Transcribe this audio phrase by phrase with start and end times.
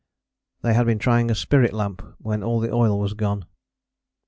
[0.63, 3.45] They had been trying a spirit lamp when all the oil was gone.